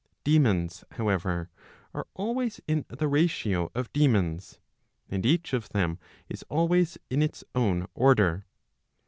[0.23, 1.51] Daemons, however,
[1.93, 4.57] are always in the ratio of daemons,
[5.07, 8.47] and each of them is always in its own order.